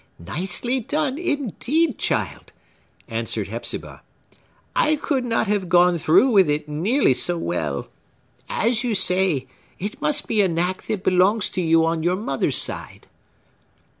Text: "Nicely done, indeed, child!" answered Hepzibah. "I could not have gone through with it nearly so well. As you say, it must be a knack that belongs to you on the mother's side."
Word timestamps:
"Nicely 0.17 0.79
done, 0.79 1.19
indeed, 1.19 1.99
child!" 1.99 2.51
answered 3.07 3.49
Hepzibah. 3.49 4.01
"I 4.75 4.95
could 4.95 5.23
not 5.23 5.45
have 5.45 5.69
gone 5.69 5.99
through 5.99 6.31
with 6.31 6.49
it 6.49 6.67
nearly 6.67 7.13
so 7.13 7.37
well. 7.37 7.87
As 8.49 8.83
you 8.83 8.95
say, 8.95 9.45
it 9.77 10.01
must 10.01 10.25
be 10.27 10.41
a 10.41 10.47
knack 10.47 10.81
that 10.87 11.03
belongs 11.03 11.51
to 11.51 11.61
you 11.61 11.85
on 11.85 12.01
the 12.01 12.15
mother's 12.15 12.57
side." 12.57 13.05